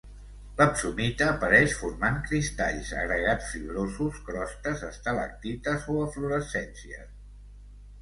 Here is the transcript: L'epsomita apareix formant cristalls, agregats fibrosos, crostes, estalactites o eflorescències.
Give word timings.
L'epsomita 0.59 1.27
apareix 1.33 1.75
formant 1.81 2.17
cristalls, 2.31 2.91
agregats 3.03 3.53
fibrosos, 3.53 4.19
crostes, 4.31 4.85
estalactites 4.91 5.89
o 5.97 6.03
eflorescències. 6.11 7.09